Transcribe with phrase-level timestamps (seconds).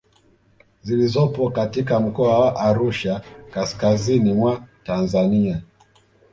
[0.83, 5.61] zilizopo katika mkoa wa Arusha kaskazizini mwa Tanzania